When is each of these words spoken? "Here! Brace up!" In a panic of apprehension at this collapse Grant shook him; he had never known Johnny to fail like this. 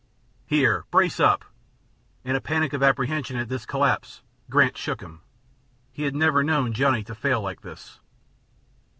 "Here! 0.47 0.85
Brace 0.89 1.19
up!" 1.19 1.45
In 2.23 2.35
a 2.35 2.41
panic 2.41 2.73
of 2.73 2.81
apprehension 2.81 3.37
at 3.37 3.49
this 3.49 3.67
collapse 3.67 4.23
Grant 4.49 4.75
shook 4.75 4.99
him; 4.99 5.21
he 5.91 6.01
had 6.05 6.15
never 6.15 6.43
known 6.43 6.73
Johnny 6.73 7.03
to 7.03 7.13
fail 7.13 7.39
like 7.39 7.61
this. 7.61 7.99